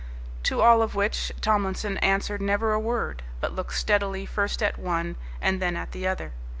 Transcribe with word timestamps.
To 0.45 0.61
all 0.61 0.81
of 0.81 0.95
which 0.95 1.31
Tomlinson 1.41 1.99
answered 1.99 2.41
never 2.41 2.73
a 2.73 2.79
word, 2.79 3.21
but 3.39 3.53
looked 3.53 3.73
steadily 3.75 4.25
first 4.25 4.63
at 4.63 4.79
one 4.79 5.15
and 5.39 5.61
then 5.61 5.75
at 5.75 5.91
the 5.91 6.07
other. 6.07 6.33